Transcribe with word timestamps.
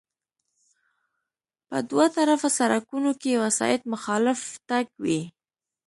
په 1.67 1.77
دوه 1.89 2.05
طرفه 2.17 2.49
سړکونو 2.59 3.11
کې 3.21 3.41
وسایط 3.45 3.81
مخالف 3.93 4.39
تګ 4.69 4.85
کوي 4.95 5.21